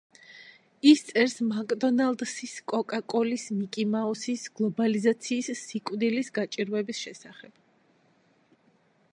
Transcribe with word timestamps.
ის 0.91 1.01
წერს 1.09 1.35
მაკდონალდსის, 1.49 2.55
კოკა-კოლის, 2.73 3.45
მიკი 3.59 3.85
მაუსის, 3.97 4.47
გლობალიზაციის, 4.61 5.51
სიკვდილის, 5.67 6.33
გაჭირვების 6.39 7.05
შესახებ. 7.07 7.55